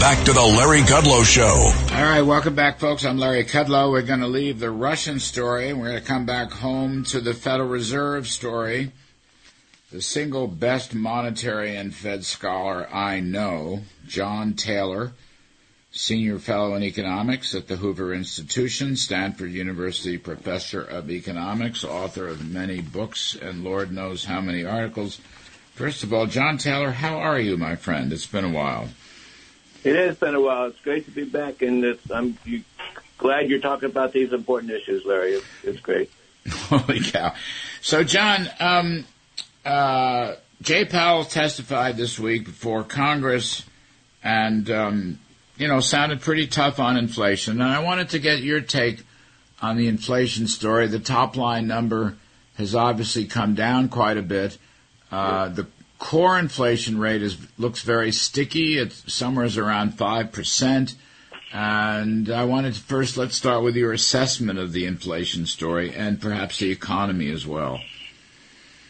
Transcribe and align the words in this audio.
back 0.00 0.24
to 0.24 0.32
the 0.32 0.40
Larry 0.40 0.80
Kudlow 0.82 1.24
Show. 1.24 1.72
All 1.96 2.02
right, 2.04 2.22
welcome 2.22 2.54
back, 2.54 2.78
folks. 2.78 3.04
I'm 3.04 3.18
Larry 3.18 3.44
Kudlow. 3.44 3.90
We're 3.90 4.02
going 4.02 4.20
to 4.20 4.28
leave 4.28 4.60
the 4.60 4.70
Russian 4.70 5.18
story 5.18 5.70
and 5.70 5.80
we're 5.80 5.88
going 5.88 6.00
to 6.00 6.06
come 6.06 6.24
back 6.24 6.52
home 6.52 7.02
to 7.04 7.20
the 7.20 7.34
Federal 7.34 7.68
Reserve 7.68 8.28
story. 8.28 8.92
The 9.90 10.00
single 10.00 10.46
best 10.46 10.94
monetary 10.94 11.74
and 11.74 11.92
Fed 11.92 12.24
scholar 12.24 12.88
I 12.94 13.18
know, 13.18 13.80
John 14.06 14.54
Taylor, 14.54 15.12
Senior 15.90 16.38
Fellow 16.38 16.76
in 16.76 16.84
Economics 16.84 17.52
at 17.56 17.66
the 17.66 17.76
Hoover 17.76 18.14
Institution, 18.14 18.94
Stanford 18.94 19.50
University 19.50 20.16
Professor 20.16 20.80
of 20.80 21.10
Economics, 21.10 21.82
author 21.82 22.28
of 22.28 22.48
many 22.48 22.80
books 22.80 23.34
and 23.34 23.64
Lord 23.64 23.90
knows 23.90 24.26
how 24.26 24.40
many 24.40 24.64
articles. 24.64 25.20
First 25.74 26.04
of 26.04 26.12
all, 26.12 26.26
John 26.26 26.56
Taylor, 26.56 26.92
how 26.92 27.16
are 27.16 27.40
you, 27.40 27.56
my 27.56 27.74
friend? 27.74 28.12
It's 28.12 28.26
been 28.26 28.44
a 28.44 28.50
while. 28.50 28.90
It 29.84 29.96
has 29.96 30.16
been 30.16 30.34
a 30.34 30.40
while. 30.40 30.66
It's 30.66 30.80
great 30.80 31.04
to 31.04 31.10
be 31.10 31.24
back, 31.24 31.62
and 31.62 31.84
it's, 31.84 32.10
I'm 32.10 32.36
you, 32.44 32.62
glad 33.16 33.48
you're 33.48 33.60
talking 33.60 33.88
about 33.88 34.12
these 34.12 34.32
important 34.32 34.72
issues, 34.72 35.04
Larry. 35.04 35.34
It's, 35.34 35.46
it's 35.62 35.80
great. 35.80 36.10
Holy 36.48 37.00
cow! 37.00 37.34
So, 37.80 38.02
John, 38.02 38.48
um, 38.58 39.04
uh, 39.64 40.34
Jay 40.62 40.84
Powell 40.84 41.24
testified 41.24 41.96
this 41.96 42.18
week 42.18 42.44
before 42.44 42.82
Congress, 42.82 43.64
and 44.22 44.68
um, 44.70 45.18
you 45.56 45.68
know 45.68 45.80
sounded 45.80 46.20
pretty 46.20 46.46
tough 46.46 46.80
on 46.80 46.96
inflation. 46.96 47.60
And 47.60 47.70
I 47.70 47.80
wanted 47.80 48.10
to 48.10 48.18
get 48.18 48.40
your 48.42 48.60
take 48.60 49.04
on 49.60 49.76
the 49.76 49.88
inflation 49.88 50.48
story. 50.48 50.88
The 50.88 50.98
top 50.98 51.36
line 51.36 51.66
number 51.66 52.16
has 52.56 52.74
obviously 52.74 53.26
come 53.26 53.54
down 53.54 53.88
quite 53.88 54.16
a 54.16 54.22
bit. 54.22 54.58
Uh, 55.12 55.48
the 55.48 55.66
core 55.98 56.38
inflation 56.38 56.98
rate 56.98 57.22
is 57.22 57.36
looks 57.58 57.82
very 57.82 58.12
sticky. 58.12 58.78
It's 58.78 59.12
somewhere 59.12 59.48
around 59.56 59.98
five 59.98 60.32
percent. 60.32 60.94
And 61.52 62.28
I 62.30 62.44
wanted 62.44 62.74
to 62.74 62.80
first 62.80 63.16
let's 63.16 63.34
start 63.34 63.62
with 63.64 63.74
your 63.74 63.92
assessment 63.92 64.58
of 64.58 64.72
the 64.72 64.84
inflation 64.84 65.46
story 65.46 65.94
and 65.94 66.20
perhaps 66.20 66.58
the 66.58 66.70
economy 66.70 67.30
as 67.30 67.46
well. 67.46 67.80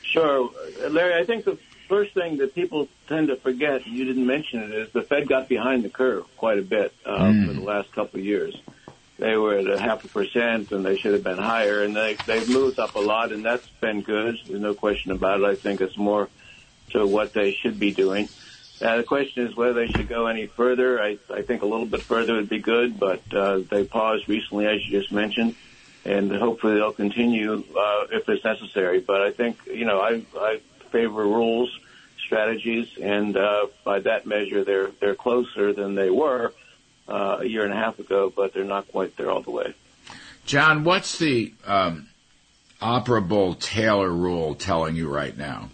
Sure, 0.02 0.50
Larry. 0.88 1.14
I 1.20 1.24
think 1.24 1.44
the 1.44 1.58
first 1.88 2.14
thing 2.14 2.38
that 2.38 2.54
people 2.54 2.88
tend 3.06 3.28
to 3.28 3.36
forget, 3.36 3.86
and 3.86 3.94
you 3.94 4.04
didn't 4.04 4.26
mention 4.26 4.62
it, 4.62 4.72
is 4.72 4.90
the 4.90 5.02
Fed 5.02 5.28
got 5.28 5.48
behind 5.48 5.84
the 5.84 5.88
curve 5.88 6.24
quite 6.36 6.58
a 6.58 6.62
bit 6.62 6.92
uh, 7.06 7.18
mm. 7.18 7.46
for 7.46 7.52
the 7.52 7.60
last 7.60 7.92
couple 7.92 8.18
of 8.18 8.26
years. 8.26 8.60
They 9.18 9.36
were 9.36 9.58
at 9.58 9.68
a 9.68 9.78
half 9.78 10.04
a 10.04 10.08
percent, 10.08 10.72
and 10.72 10.84
they 10.84 10.96
should 10.96 11.12
have 11.12 11.24
been 11.24 11.38
higher. 11.38 11.82
And 11.82 11.94
they 11.94 12.16
they've 12.26 12.48
moved 12.48 12.78
up 12.78 12.96
a 12.96 13.00
lot, 13.00 13.30
and 13.30 13.44
that's 13.44 13.68
been 13.80 14.00
good. 14.00 14.38
There's 14.46 14.60
no 14.60 14.74
question 14.74 15.12
about 15.12 15.40
it. 15.40 15.44
I 15.44 15.54
think 15.54 15.80
it's 15.80 15.96
more 15.96 16.28
to 16.90 17.06
what 17.06 17.32
they 17.32 17.52
should 17.52 17.78
be 17.78 17.92
doing. 17.92 18.28
The 18.78 19.04
question 19.06 19.46
is 19.46 19.56
whether 19.56 19.74
they 19.74 19.88
should 19.88 20.08
go 20.08 20.26
any 20.28 20.46
further. 20.46 21.02
I, 21.02 21.18
I 21.32 21.42
think 21.42 21.62
a 21.62 21.66
little 21.66 21.86
bit 21.86 22.02
further 22.02 22.34
would 22.34 22.48
be 22.48 22.60
good, 22.60 22.98
but 22.98 23.20
uh, 23.34 23.58
they 23.68 23.84
paused 23.84 24.28
recently, 24.28 24.66
as 24.66 24.84
you 24.86 25.00
just 25.00 25.10
mentioned, 25.10 25.56
and 26.04 26.30
hopefully 26.30 26.74
they'll 26.74 26.92
continue 26.92 27.54
uh, 27.54 28.06
if 28.12 28.28
it's 28.28 28.44
necessary. 28.44 29.00
But 29.00 29.22
I 29.22 29.32
think 29.32 29.58
you 29.66 29.84
know 29.84 30.00
I, 30.00 30.22
I 30.36 30.60
favor 30.90 31.24
rules, 31.24 31.76
strategies, 32.24 32.88
and 33.02 33.36
uh, 33.36 33.66
by 33.84 33.98
that 34.00 34.26
measure, 34.26 34.62
they're 34.62 34.90
they're 35.00 35.16
closer 35.16 35.72
than 35.72 35.96
they 35.96 36.10
were 36.10 36.52
uh, 37.08 37.38
a 37.40 37.44
year 37.44 37.64
and 37.64 37.72
a 37.72 37.76
half 37.76 37.98
ago, 37.98 38.32
but 38.34 38.54
they're 38.54 38.64
not 38.64 38.86
quite 38.88 39.16
there 39.16 39.30
all 39.30 39.42
the 39.42 39.50
way. 39.50 39.74
John, 40.46 40.84
what's 40.84 41.18
the 41.18 41.52
um, 41.66 42.08
operable 42.80 43.58
Taylor 43.58 44.10
rule 44.10 44.54
telling 44.54 44.94
you 44.94 45.08
right 45.08 45.36
now? 45.36 45.70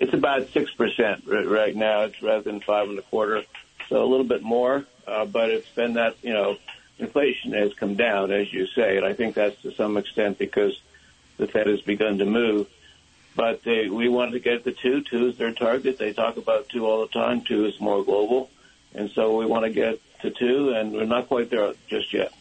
It's 0.00 0.14
about 0.14 0.48
six 0.48 0.72
percent 0.72 1.24
right 1.26 1.76
now. 1.76 2.02
It's 2.02 2.20
rather 2.22 2.42
than 2.42 2.60
five 2.60 2.88
and 2.88 2.98
a 2.98 3.02
quarter, 3.02 3.44
so 3.88 4.02
a 4.02 4.08
little 4.08 4.24
bit 4.24 4.42
more. 4.42 4.84
Uh, 5.06 5.26
but 5.26 5.50
it's 5.50 5.68
been 5.68 5.94
that 5.94 6.16
you 6.22 6.32
know 6.32 6.56
inflation 6.98 7.52
has 7.52 7.74
come 7.74 7.96
down, 7.96 8.32
as 8.32 8.52
you 8.52 8.66
say, 8.74 8.96
and 8.96 9.04
I 9.04 9.12
think 9.12 9.34
that's 9.34 9.60
to 9.62 9.72
some 9.74 9.98
extent 9.98 10.38
because 10.38 10.80
the 11.36 11.46
Fed 11.46 11.66
has 11.66 11.82
begun 11.82 12.18
to 12.18 12.24
move. 12.24 12.66
But 13.36 13.62
they, 13.62 13.88
we 13.88 14.08
wanted 14.08 14.32
to 14.32 14.40
get 14.40 14.64
the 14.64 14.72
two. 14.72 15.02
Two 15.02 15.28
is 15.28 15.38
their 15.38 15.52
target. 15.52 15.98
They 15.98 16.12
talk 16.12 16.36
about 16.36 16.68
two 16.68 16.86
all 16.86 17.02
the 17.02 17.12
time. 17.12 17.42
Two 17.42 17.66
is 17.66 17.78
more 17.78 18.02
global, 18.02 18.50
and 18.94 19.10
so 19.10 19.36
we 19.36 19.46
want 19.46 19.66
to 19.66 19.70
get 19.70 20.00
to 20.22 20.30
two, 20.30 20.70
and 20.70 20.92
we're 20.92 21.04
not 21.04 21.28
quite 21.28 21.50
there 21.50 21.74
just 21.88 22.12
yet. 22.12 22.32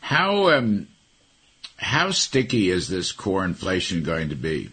How 0.00 0.50
um, 0.50 0.88
how 1.76 2.10
sticky 2.10 2.70
is 2.70 2.88
this 2.88 3.10
core 3.10 3.44
inflation 3.44 4.02
going 4.02 4.28
to 4.28 4.36
be? 4.36 4.68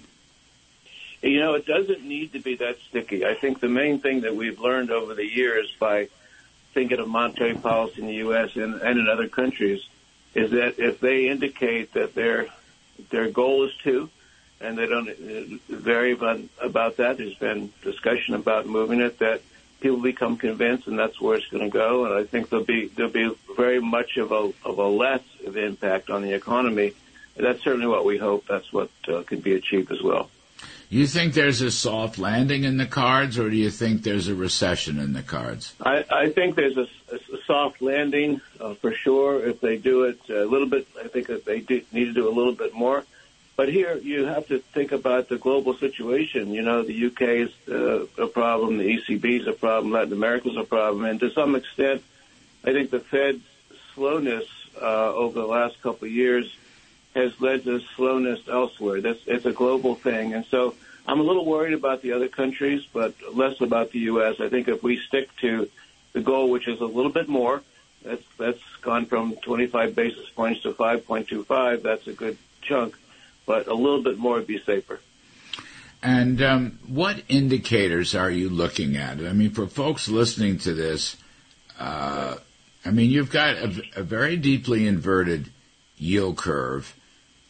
You 1.22 1.40
know, 1.40 1.54
it 1.54 1.66
doesn't 1.66 2.04
need 2.04 2.34
to 2.34 2.40
be 2.40 2.56
that 2.56 2.78
sticky. 2.90 3.26
I 3.26 3.36
think 3.36 3.60
the 3.60 3.70
main 3.70 4.00
thing 4.00 4.22
that 4.22 4.36
we've 4.36 4.60
learned 4.60 4.90
over 4.90 5.14
the 5.14 5.26
years 5.26 5.72
by 5.80 6.08
thinking 6.74 7.00
of 7.00 7.08
monetary 7.08 7.54
policy 7.54 8.02
in 8.02 8.08
the 8.08 8.16
U.S. 8.16 8.56
and, 8.56 8.82
and 8.82 9.00
in 9.00 9.08
other 9.08 9.28
countries 9.28 9.82
is 10.34 10.52
that 10.52 10.80
if 10.80 11.00
they 11.00 11.28
indicate 11.28 11.94
that 11.94 12.16
their 12.16 12.48
their 13.10 13.30
goal 13.30 13.66
is 13.66 13.76
to, 13.84 14.10
and 14.60 14.78
they 14.78 14.86
don't 14.86 15.10
uh, 15.10 15.58
vary 15.70 16.12
about, 16.14 16.98
that, 16.98 17.18
there's 17.18 17.36
been 17.36 17.72
discussion 17.82 18.36
about 18.36 18.66
moving 18.66 19.02
it. 19.02 19.20
That 19.20 19.42
people 19.80 20.00
become 20.00 20.38
convinced, 20.38 20.88
and 20.88 20.98
that's 20.98 21.20
where 21.20 21.38
it's 21.38 21.48
going 21.48 21.64
to 21.64 21.70
go. 21.70 22.06
And 22.06 22.14
I 22.14 22.24
think 22.24 22.50
there'll 22.50 22.66
be 22.66 22.88
there'll 22.88 23.12
be 23.12 23.36
very 23.56 23.82
much 23.82 24.18
of 24.18 24.32
a 24.32 24.52
of 24.64 24.78
a 24.78 24.88
less 24.88 25.24
of 25.46 25.58
impact 25.58 26.10
on 26.10 26.22
the 26.22 26.34
economy. 26.34 26.94
That's 27.36 27.64
certainly 27.64 27.88
what 27.88 28.06
we 28.06 28.18
hope. 28.18 28.46
That's 28.48 28.72
what 28.72 28.90
uh, 29.08 29.24
can 29.24 29.40
be 29.40 29.54
achieved 29.54 29.92
as 29.92 30.02
well. 30.02 30.30
You 30.92 31.08
think 31.08 31.36
there's 31.36 31.62
a 31.62 31.72
soft 31.72 32.18
landing 32.18 32.66
in 32.66 32.76
the 32.76 32.86
cards, 32.86 33.40
or 33.40 33.50
do 33.50 33.56
you 33.56 33.70
think 33.70 34.04
there's 34.04 34.28
a 34.28 34.36
recession 34.36 35.00
in 35.00 35.14
the 35.14 35.24
cards? 35.24 35.74
I, 35.82 36.04
I 36.12 36.30
think 36.32 36.56
there's 36.56 36.76
a, 36.76 36.86
a 37.14 37.38
soft 37.48 37.82
landing 37.82 38.42
uh, 38.60 38.74
for 38.74 38.92
sure. 38.92 39.42
If 39.48 39.62
they 39.62 39.78
do 39.78 40.04
it 40.04 40.20
a 40.30 40.44
little 40.44 40.68
bit, 40.68 40.90
I 41.02 41.08
think 41.08 41.28
that 41.28 41.46
they 41.46 41.62
do, 41.62 41.82
need 41.94 42.06
to 42.06 42.14
do 42.14 42.28
a 42.28 42.36
little 42.36 42.52
bit 42.52 42.74
more. 42.74 43.06
But 43.56 43.70
here 43.70 43.96
you 44.00 44.26
have 44.26 44.48
to 44.48 44.60
think 44.60 44.92
about 44.92 45.30
the 45.30 45.38
global 45.38 45.76
situation. 45.76 46.52
You 46.52 46.62
know, 46.62 46.84
the 46.84 47.06
UK 47.06 47.22
is 47.22 47.52
uh, 47.70 48.06
a 48.22 48.28
problem, 48.28 48.78
the 48.78 48.98
ECB 48.98 49.40
is 49.40 49.48
a 49.48 49.54
problem, 49.54 49.94
Latin 49.94 50.12
America 50.12 50.50
is 50.50 50.58
a 50.58 50.66
problem, 50.66 51.06
and 51.06 51.22
to 51.22 51.32
some 51.32 51.56
extent, 51.56 52.04
I 52.66 52.74
think 52.74 52.90
the 52.90 53.00
Fed's 53.00 53.46
slowness 53.96 54.46
uh, 54.76 55.14
over 55.14 55.40
the 55.40 55.48
last 55.48 55.82
couple 55.82 56.08
of 56.08 56.12
years 56.12 56.54
has 57.16 57.40
led 57.42 57.64
to 57.66 57.82
slowness 57.96 58.40
elsewhere. 58.48 59.02
That's 59.02 59.20
it's 59.26 59.46
a 59.46 59.52
global 59.52 59.96
thing, 59.96 60.34
and 60.34 60.46
so 60.46 60.76
I'm 61.08 61.20
a 61.20 61.24
little 61.24 61.46
worried 61.46 61.74
about 61.74 62.02
the 62.02 62.14
other 62.14 62.28
countries, 62.28 62.86
but 62.94 63.16
less 63.34 63.60
about 63.62 63.92
the 63.92 64.00
U.S. 64.00 64.36
I 64.40 64.50
think 64.50 64.68
if 64.68 64.84
we 64.84 65.00
stick 65.08 65.30
to 65.38 65.70
the 66.14 66.22
goal, 66.22 66.50
which 66.50 66.68
is 66.68 66.80
a 66.80 66.86
little 66.86 67.12
bit 67.12 67.28
more, 67.28 67.62
that's 68.04 68.24
that's 68.38 68.62
gone 68.82 69.06
from 69.06 69.36
25 69.36 69.96
basis 69.96 70.30
points 70.30 70.62
to 70.64 70.74
5.25. 70.74 71.84
That's 71.84 72.08
a 72.08 72.14
good 72.14 72.38
chunk, 72.62 72.96
but 73.46 73.68
a 73.68 73.74
little 73.74 74.04
bit 74.04 74.18
more 74.18 74.36
would 74.36 74.48
be 74.48 74.60
safer. 74.60 75.00
And 76.04 76.42
um, 76.42 76.80
what 76.88 77.22
indicators 77.30 78.16
are 78.16 78.32
you 78.32 78.50
looking 78.50 78.98
at? 78.98 79.20
I 79.20 79.34
mean, 79.34 79.52
for 79.52 79.68
folks 79.68 80.08
listening 80.08 80.58
to 80.60 80.74
this, 80.74 81.16
uh, 81.80 82.36
I 82.84 82.90
mean, 82.90 83.12
you've 83.12 83.30
got 83.30 83.58
a, 83.58 83.84
a 83.98 84.04
very 84.04 84.36
deeply 84.36 84.88
inverted 84.88 85.52
yield 85.98 86.38
curve 86.38 86.96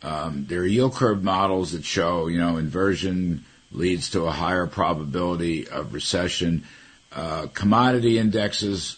um, 0.04 0.46
there 0.48 0.62
are 0.62 0.66
yield 0.66 0.96
curve 0.96 1.24
models 1.24 1.74
that 1.74 1.86
show, 1.86 2.28
you 2.28 2.40
know, 2.40 2.58
inversion 2.58 3.46
leads 3.72 4.10
to 4.12 4.26
a 4.26 4.32
higher 4.32 4.68
probability 4.68 5.68
of 5.68 5.94
recession. 5.94 6.64
Uh, 7.12 7.48
commodity 7.54 8.18
indexes 8.18 8.98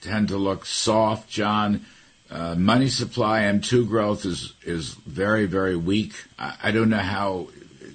tend 0.00 0.28
to 0.28 0.36
look 0.36 0.66
soft, 0.66 1.28
John. 1.28 1.84
Uh, 2.30 2.54
money 2.54 2.88
supply 2.88 3.42
M2 3.42 3.88
growth 3.88 4.24
is 4.24 4.54
is 4.62 4.94
very 4.94 5.46
very 5.46 5.76
weak. 5.76 6.12
I, 6.38 6.54
I 6.64 6.70
don't 6.70 6.88
know 6.88 6.98
how 6.98 7.48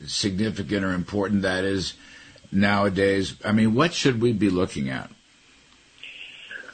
significant 0.06 0.84
or 0.84 0.94
important 0.94 1.44
that 1.44 1.64
is 1.64 1.94
nowadays. 2.52 3.36
I 3.46 3.54
mean, 3.54 3.74
what 3.76 3.94
should 3.94 4.22
we 4.22 4.34
be 4.34 4.50
looking 4.50 4.90
at? 4.90 5.10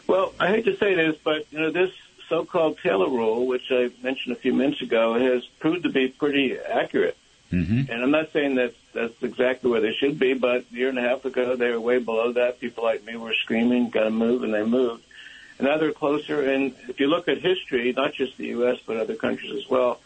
Well, 0.07 0.33
I 0.39 0.47
hate 0.47 0.65
to 0.65 0.75
say 0.77 0.95
this, 0.95 1.15
but 1.23 1.45
you 1.51 1.59
know 1.59 1.71
this 1.71 1.91
so-called 2.31 2.77
Taylor 2.81 3.09
rule, 3.09 3.45
which 3.45 3.69
I 3.71 3.91
mentioned 4.01 4.35
a 4.35 4.39
few 4.39 4.53
minutes 4.53 4.81
ago, 4.81 5.19
has 5.19 5.45
proved 5.59 5.83
to 5.83 5.89
be 5.89 6.07
pretty 6.07 6.57
accurate. 6.57 7.17
Mm-hmm. 7.51 7.91
And 7.91 8.03
I'm 8.03 8.11
not 8.11 8.31
saying 8.31 8.55
that 8.55 8.73
that's 8.93 9.21
exactly 9.21 9.69
where 9.69 9.81
they 9.81 9.93
should 9.93 10.17
be, 10.17 10.33
but 10.33 10.63
a 10.71 10.73
year 10.73 10.87
and 10.87 10.97
a 10.97 11.01
half 11.01 11.25
ago 11.25 11.57
they 11.57 11.69
were 11.71 11.81
way 11.81 11.99
below 11.99 12.31
that. 12.31 12.61
People 12.61 12.85
like 12.85 13.03
me 13.03 13.17
were 13.17 13.33
screaming, 13.33 13.89
"Got 13.89 14.05
to 14.05 14.09
move," 14.09 14.43
and 14.43 14.53
they 14.53 14.63
moved. 14.63 15.03
And 15.59 15.67
now 15.67 15.77
they're 15.77 15.91
closer. 15.91 16.41
And 16.49 16.73
if 16.87 17.01
you 17.01 17.07
look 17.07 17.27
at 17.27 17.39
history, 17.39 17.91
not 17.91 18.13
just 18.13 18.37
the 18.37 18.47
U.S. 18.47 18.77
but 18.85 18.95
other 18.95 19.15
countries 19.15 19.51
as 19.51 19.69
well, 19.69 19.99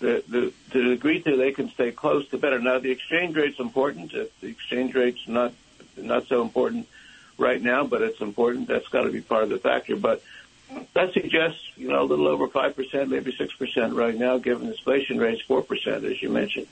the, 0.00 0.24
the, 0.26 0.52
the 0.72 0.82
degree 0.84 1.20
to 1.20 1.36
they 1.36 1.52
can 1.52 1.68
stay 1.70 1.92
close, 1.92 2.26
the 2.30 2.38
better. 2.38 2.58
Now 2.58 2.78
the 2.78 2.90
exchange 2.90 3.36
rate's 3.36 3.60
important. 3.60 4.14
If 4.14 4.40
the 4.40 4.48
exchange 4.48 4.94
rate's 4.94 5.28
not 5.28 5.52
not 5.98 6.26
so 6.28 6.40
important 6.40 6.88
right 7.36 7.60
now, 7.60 7.84
but 7.84 8.00
it's 8.00 8.22
important. 8.22 8.68
That's 8.68 8.88
got 8.88 9.02
to 9.02 9.10
be 9.10 9.20
part 9.20 9.42
of 9.42 9.50
the 9.50 9.58
factor. 9.58 9.96
But 9.96 10.22
that 10.94 11.12
suggests, 11.12 11.60
you 11.76 11.88
know, 11.88 12.02
a 12.02 12.04
little 12.04 12.26
over 12.26 12.48
5%, 12.48 13.08
maybe 13.08 13.32
6% 13.32 13.96
right 13.96 14.16
now, 14.16 14.38
given 14.38 14.68
inflation 14.68 15.18
rate's 15.18 15.42
4%, 15.46 16.10
as 16.10 16.22
you 16.22 16.28
mentioned. 16.28 16.66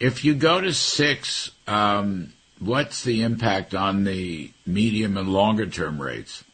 If 0.00 0.24
you 0.24 0.34
go 0.34 0.60
to 0.60 0.72
6, 0.72 1.50
um, 1.66 2.32
what's 2.58 3.02
the 3.04 3.22
impact 3.22 3.74
on 3.74 4.04
the 4.04 4.52
medium 4.66 5.16
and 5.16 5.28
longer 5.28 5.66
term 5.66 6.00
rates? 6.00 6.44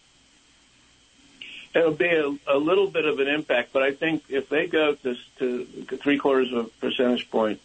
It'll 1.75 1.93
be 1.93 2.09
a, 2.09 2.37
a, 2.47 2.57
little 2.57 2.87
bit 2.87 3.05
of 3.05 3.19
an 3.19 3.27
impact, 3.27 3.73
but 3.73 3.83
I 3.83 3.93
think 3.93 4.25
if 4.29 4.49
they 4.49 4.67
go 4.67 4.95
to, 4.95 5.17
to 5.39 5.65
three 5.97 6.19
quarters 6.19 6.53
of 6.53 6.67
a 6.67 6.69
percentage 6.69 7.29
point, 7.31 7.61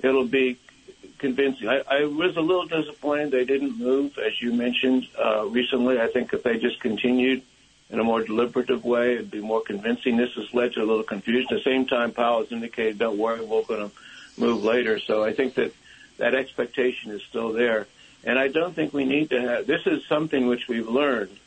it'll 0.00 0.24
be 0.24 0.58
convincing. 1.18 1.68
I, 1.68 1.82
I 1.88 2.04
was 2.04 2.36
a 2.36 2.40
little 2.40 2.66
disappointed 2.66 3.30
they 3.30 3.44
didn't 3.44 3.78
move, 3.78 4.16
as 4.18 4.40
you 4.40 4.54
mentioned 4.54 5.06
uh, 5.22 5.44
recently. 5.44 6.00
I 6.00 6.06
think 6.08 6.32
if 6.32 6.42
they 6.42 6.58
just 6.58 6.80
continued 6.80 7.42
in 7.92 8.00
a 8.00 8.04
more 8.04 8.22
deliberative 8.22 8.84
way, 8.84 9.14
it'd 9.14 9.30
be 9.30 9.40
more 9.40 9.62
convincing. 9.62 10.16
This 10.16 10.32
has 10.34 10.52
led 10.52 10.72
to 10.72 10.80
a 10.80 10.86
little 10.86 11.04
confusion. 11.04 11.46
At 11.50 11.58
the 11.58 11.70
same 11.70 11.86
time, 11.86 12.10
Powell 12.10 12.40
has 12.40 12.50
indicated, 12.50 12.98
"Don't 12.98 13.18
worry, 13.18 13.40
we're 13.44 13.62
going 13.62 13.88
to 13.88 13.94
move 14.36 14.64
later." 14.64 14.98
So 14.98 15.22
I 15.22 15.32
think 15.32 15.54
that 15.54 15.72
that 16.16 16.34
expectation 16.34 17.12
is 17.12 17.22
still 17.22 17.52
there, 17.52 17.86
and 18.24 18.38
I 18.38 18.48
don't 18.48 18.74
think 18.74 18.92
we 18.92 19.04
need 19.04 19.30
to 19.30 19.40
have. 19.40 19.66
This 19.66 19.86
is 19.86 20.04
something 20.06 20.46
which 20.46 20.66
we've 20.66 20.88
learned 20.88 21.38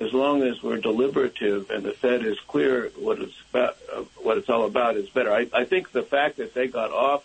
as 0.00 0.12
long 0.12 0.42
as 0.42 0.62
we're 0.62 0.78
deliberative 0.78 1.70
and 1.70 1.84
the 1.84 1.92
Fed 1.92 2.24
is 2.24 2.38
clear 2.48 2.90
what 2.96 3.20
it's 3.20 3.40
about, 3.50 3.76
uh, 3.92 4.02
what 4.22 4.38
it's 4.38 4.48
all 4.48 4.66
about 4.66 4.96
is 4.96 5.08
better. 5.08 5.32
I, 5.32 5.46
I 5.52 5.64
think 5.64 5.92
the 5.92 6.02
fact 6.02 6.38
that 6.38 6.52
they 6.52 6.66
got 6.66 6.90
off 6.90 7.24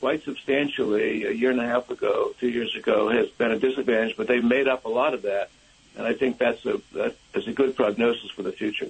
quite 0.00 0.24
substantially 0.24 1.24
a 1.24 1.30
year 1.30 1.50
and 1.50 1.60
a 1.60 1.66
half 1.66 1.90
ago, 1.90 2.34
two 2.40 2.48
years 2.48 2.74
ago, 2.74 3.10
has 3.10 3.28
been 3.28 3.50
a 3.50 3.58
disadvantage, 3.58 4.16
but 4.16 4.28
they've 4.28 4.42
made 4.42 4.66
up 4.66 4.86
a 4.86 4.88
lot 4.88 5.12
of 5.12 5.22
that, 5.22 5.50
and 6.00 6.08
I 6.08 6.14
think 6.14 6.38
that's 6.38 6.64
a 6.64 6.80
that 6.94 7.14
is 7.34 7.46
a 7.46 7.52
good 7.52 7.76
prognosis 7.76 8.30
for 8.30 8.42
the 8.42 8.52
future. 8.52 8.88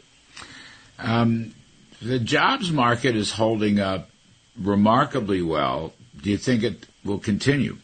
Um, 0.97 1.55
the 2.01 2.21
jobs 2.21 2.71
market 2.71 3.17
is 3.17 3.33
holding 3.33 3.81
up 3.81 4.11
remarkably 4.57 5.43
well. 5.43 5.93
Do 6.23 6.31
you 6.31 6.37
think 6.37 6.63
it 6.63 6.87
will 7.05 7.19
continue? 7.19 7.79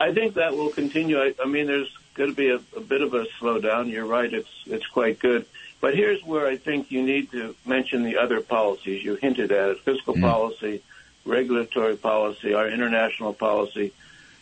I 0.00 0.12
think 0.12 0.34
that 0.34 0.56
will 0.56 0.70
continue. 0.70 1.18
I, 1.18 1.34
I 1.42 1.46
mean, 1.46 1.66
there's 1.66 1.92
going 2.14 2.30
to 2.30 2.36
be 2.36 2.48
a, 2.48 2.60
a 2.74 2.80
bit 2.80 3.02
of 3.02 3.12
a 3.12 3.26
slowdown. 3.38 3.90
You're 3.90 4.06
right; 4.06 4.32
it's 4.32 4.48
it's 4.64 4.86
quite 4.86 5.18
good. 5.18 5.44
But 5.82 5.94
here's 5.94 6.24
where 6.24 6.46
I 6.46 6.56
think 6.56 6.90
you 6.90 7.02
need 7.02 7.30
to 7.32 7.54
mention 7.66 8.04
the 8.04 8.16
other 8.16 8.40
policies 8.40 9.04
you 9.04 9.16
hinted 9.16 9.52
at: 9.52 9.68
it, 9.68 9.80
fiscal 9.80 10.14
mm. 10.14 10.22
policy, 10.22 10.82
regulatory 11.26 11.96
policy, 11.96 12.54
our 12.54 12.68
international 12.68 13.34
policy. 13.34 13.92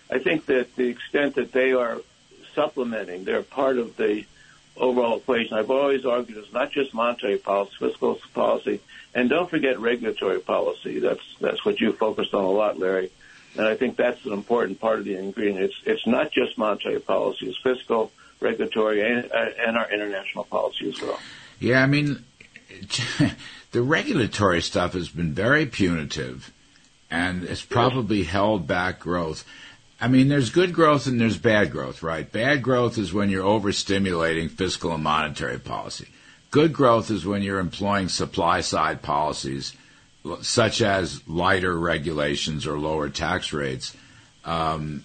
I 0.08 0.20
think 0.20 0.46
that 0.46 0.76
the 0.76 0.86
extent 0.86 1.34
that 1.34 1.50
they 1.50 1.72
are 1.72 2.00
supplementing, 2.54 3.24
they're 3.24 3.42
part 3.42 3.78
of 3.78 3.96
the 3.96 4.24
overall 4.76 5.18
equation. 5.18 5.56
I've 5.56 5.70
always 5.70 6.04
argued 6.04 6.38
it's 6.38 6.52
not 6.52 6.70
just 6.72 6.94
monetary 6.94 7.38
policy, 7.38 7.74
fiscal 7.78 8.18
policy, 8.34 8.80
and 9.14 9.30
don't 9.30 9.48
forget 9.48 9.78
regulatory 9.78 10.40
policy. 10.40 10.98
That's 10.98 11.22
that's 11.40 11.64
what 11.64 11.80
you 11.80 11.92
focused 11.92 12.34
on 12.34 12.44
a 12.44 12.50
lot, 12.50 12.78
Larry. 12.78 13.10
And 13.56 13.66
I 13.66 13.76
think 13.76 13.96
that's 13.96 14.24
an 14.24 14.32
important 14.32 14.80
part 14.80 14.98
of 14.98 15.04
the 15.04 15.16
ingredient. 15.16 15.60
It's, 15.60 15.76
it's 15.84 16.06
not 16.06 16.32
just 16.32 16.58
monetary 16.58 16.98
policy, 16.98 17.46
it's 17.48 17.58
fiscal, 17.62 18.10
regulatory, 18.40 19.00
and, 19.00 19.30
and 19.32 19.76
our 19.76 19.88
international 19.92 20.44
policy 20.44 20.88
as 20.88 21.00
well. 21.00 21.20
Yeah, 21.60 21.80
I 21.80 21.86
mean, 21.86 22.24
the 23.70 23.82
regulatory 23.82 24.60
stuff 24.60 24.94
has 24.94 25.08
been 25.08 25.34
very 25.34 25.66
punitive 25.66 26.52
and 27.10 27.44
it's 27.44 27.64
probably 27.64 28.24
held 28.24 28.66
back 28.66 28.98
growth. 28.98 29.44
I 30.04 30.08
mean, 30.08 30.28
there's 30.28 30.50
good 30.50 30.74
growth 30.74 31.06
and 31.06 31.18
there's 31.18 31.38
bad 31.38 31.70
growth, 31.70 32.02
right? 32.02 32.30
Bad 32.30 32.62
growth 32.62 32.98
is 32.98 33.14
when 33.14 33.30
you're 33.30 33.42
overstimulating 33.42 34.50
fiscal 34.50 34.92
and 34.92 35.02
monetary 35.02 35.58
policy. 35.58 36.08
Good 36.50 36.74
growth 36.74 37.10
is 37.10 37.24
when 37.24 37.40
you're 37.40 37.58
employing 37.58 38.10
supply 38.10 38.60
side 38.60 39.00
policies 39.00 39.72
such 40.42 40.82
as 40.82 41.26
lighter 41.26 41.78
regulations 41.78 42.66
or 42.66 42.78
lower 42.78 43.08
tax 43.08 43.54
rates. 43.54 43.96
Um, 44.44 45.04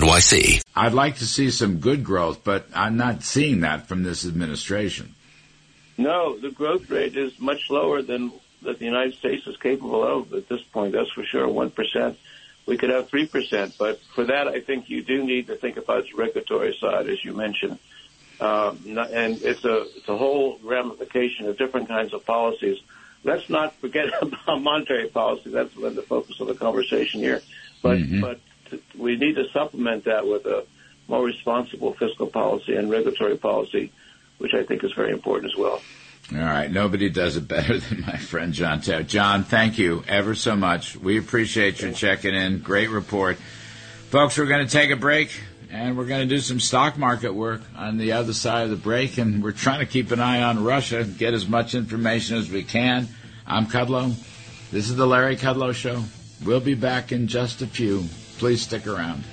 NYC. 0.00 0.62
I'd 0.74 0.92
like 0.92 1.16
to 1.16 1.26
see 1.26 1.50
some 1.50 1.78
good 1.78 2.04
growth, 2.04 2.44
but 2.44 2.66
I'm 2.74 2.96
not 2.96 3.22
seeing 3.22 3.60
that 3.60 3.86
from 3.86 4.02
this 4.02 4.26
administration. 4.26 5.14
No, 5.96 6.38
the 6.38 6.50
growth 6.50 6.88
rate 6.90 7.16
is 7.16 7.38
much 7.40 7.70
lower 7.70 8.02
than 8.02 8.32
that 8.62 8.78
the 8.78 8.84
United 8.84 9.14
States 9.14 9.46
is 9.46 9.56
capable 9.56 10.04
of 10.04 10.32
at 10.32 10.48
this 10.48 10.62
point. 10.62 10.92
That's 10.92 11.10
for 11.10 11.24
sure. 11.24 11.48
One 11.48 11.70
percent. 11.70 12.18
We 12.66 12.76
could 12.76 12.90
have 12.90 13.08
three 13.08 13.26
percent, 13.26 13.74
but 13.78 14.00
for 14.14 14.24
that, 14.24 14.46
I 14.46 14.60
think 14.60 14.90
you 14.90 15.02
do 15.02 15.24
need 15.24 15.46
to 15.46 15.56
think 15.56 15.76
about 15.76 16.04
the 16.04 16.14
regulatory 16.16 16.76
side, 16.80 17.08
as 17.08 17.24
you 17.24 17.32
mentioned. 17.34 17.78
Um, 18.40 18.78
and 18.86 19.42
it's 19.42 19.64
a 19.64 19.82
it's 19.96 20.08
a 20.08 20.16
whole 20.16 20.58
ramification 20.62 21.46
of 21.46 21.58
different 21.58 21.88
kinds 21.88 22.14
of 22.14 22.24
policies. 22.24 22.78
Let's 23.24 23.48
not 23.50 23.74
forget 23.76 24.06
about 24.22 24.62
monetary 24.62 25.08
policy. 25.08 25.50
That's 25.50 25.74
the 25.74 26.04
focus 26.06 26.38
of 26.40 26.46
the 26.46 26.54
conversation 26.54 27.20
here. 27.20 27.42
But 27.82 27.98
mm-hmm. 27.98 28.20
but 28.20 28.40
we 28.96 29.16
need 29.16 29.36
to 29.36 29.48
supplement 29.50 30.04
that 30.04 30.26
with 30.26 30.46
a 30.46 30.64
more 31.08 31.24
responsible 31.24 31.94
fiscal 31.94 32.26
policy 32.26 32.76
and 32.76 32.90
regulatory 32.90 33.36
policy, 33.36 33.90
which 34.38 34.54
I 34.54 34.62
think 34.62 34.84
is 34.84 34.92
very 34.92 35.12
important 35.12 35.52
as 35.52 35.58
well. 35.58 35.80
All 36.32 36.38
right. 36.38 36.70
Nobody 36.70 37.08
does 37.08 37.36
it 37.36 37.48
better 37.48 37.78
than 37.78 38.02
my 38.02 38.16
friend 38.16 38.52
John 38.52 38.80
Taylor. 38.80 39.02
John, 39.02 39.44
thank 39.44 39.78
you 39.78 40.04
ever 40.06 40.34
so 40.34 40.54
much. 40.56 40.96
We 40.96 41.18
appreciate 41.18 41.80
your 41.80 41.92
checking 41.92 42.34
in. 42.34 42.58
Great 42.58 42.90
report. 42.90 43.38
Folks, 44.10 44.38
we're 44.38 44.46
going 44.46 44.66
to 44.66 44.72
take 44.72 44.90
a 44.90 44.96
break 44.96 45.30
and 45.70 45.96
we're 45.96 46.06
going 46.06 46.26
to 46.26 46.34
do 46.34 46.40
some 46.40 46.60
stock 46.60 46.96
market 46.96 47.34
work 47.34 47.62
on 47.76 47.98
the 47.98 48.12
other 48.12 48.32
side 48.32 48.64
of 48.64 48.70
the 48.70 48.76
break. 48.76 49.18
And 49.18 49.42
we're 49.42 49.52
trying 49.52 49.80
to 49.80 49.86
keep 49.86 50.10
an 50.10 50.20
eye 50.20 50.42
on 50.42 50.62
Russia, 50.62 51.04
get 51.04 51.34
as 51.34 51.48
much 51.48 51.74
information 51.74 52.36
as 52.36 52.50
we 52.50 52.62
can. 52.62 53.08
I'm 53.46 53.66
Kudlow. 53.66 54.14
This 54.70 54.90
is 54.90 54.96
the 54.96 55.06
Larry 55.06 55.36
Kudlow 55.36 55.74
Show. 55.74 56.04
We'll 56.44 56.60
be 56.60 56.74
back 56.74 57.10
in 57.10 57.26
just 57.26 57.62
a 57.62 57.66
few. 57.66 58.04
Please 58.38 58.62
stick 58.62 58.86
around. 58.86 59.24